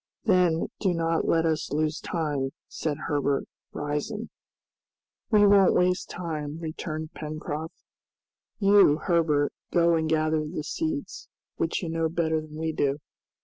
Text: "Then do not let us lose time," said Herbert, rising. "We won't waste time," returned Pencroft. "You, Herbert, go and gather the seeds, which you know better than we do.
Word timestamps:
"Then 0.23 0.69
do 0.79 0.95
not 0.95 1.27
let 1.27 1.45
us 1.45 1.71
lose 1.71 1.99
time," 1.99 2.53
said 2.67 2.97
Herbert, 3.05 3.43
rising. 3.71 4.31
"We 5.29 5.45
won't 5.45 5.75
waste 5.75 6.09
time," 6.09 6.57
returned 6.57 7.13
Pencroft. 7.13 7.77
"You, 8.57 8.97
Herbert, 8.97 9.53
go 9.71 9.93
and 9.93 10.09
gather 10.09 10.43
the 10.43 10.63
seeds, 10.63 11.29
which 11.57 11.83
you 11.83 11.89
know 11.89 12.09
better 12.09 12.41
than 12.41 12.55
we 12.55 12.71
do. 12.73 12.97